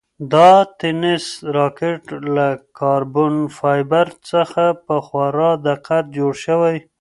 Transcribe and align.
دا 0.33 0.51
د 0.65 0.67
تېنس 0.79 1.25
راکټ 1.55 2.03
له 2.35 2.47
کاربن 2.79 3.33
فایبر 3.57 4.07
څخه 4.29 4.63
په 4.85 4.95
خورا 5.05 5.51
دقت 5.67 6.03
جوړ 6.17 6.33
شوی. 6.45 6.77